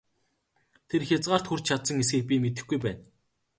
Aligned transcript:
Тэр 0.89 1.01
хязгаарт 1.09 1.45
хүрч 1.47 1.63
чадсан 1.69 1.97
эсэхийг 2.03 2.25
би 2.29 2.35
мэдэхгүй 2.43 2.77
байна! 2.81 3.03